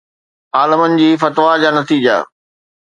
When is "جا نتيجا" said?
1.65-2.21